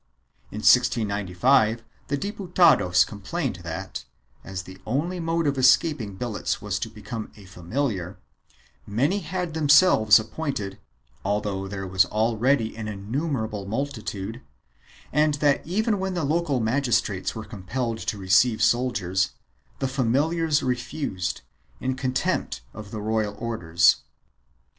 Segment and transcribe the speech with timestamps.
[0.49, 4.03] In 1695 the Diputados complained that,
[4.43, 8.17] as the only mode of escaping billets was to become a familiar,
[8.87, 10.79] many had themselves appointed,
[11.23, 14.41] although there was already an innumerable multitude,
[15.13, 19.33] and that even when the local magistrates were compelled to receive soldiers,
[19.77, 21.41] the familiars refused,
[21.79, 23.97] in contempt of the royal orders.